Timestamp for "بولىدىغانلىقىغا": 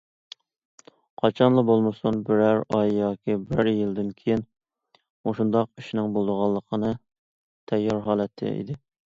6.19-6.93